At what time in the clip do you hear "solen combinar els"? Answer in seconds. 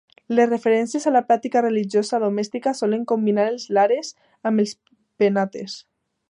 2.79-3.67